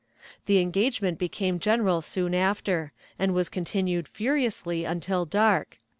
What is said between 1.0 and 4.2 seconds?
became general soon after, and was continued